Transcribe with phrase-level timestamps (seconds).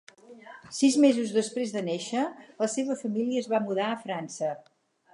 [0.77, 2.25] Sis mesos després de néixer,
[2.65, 4.55] la seva família es va mudar a França.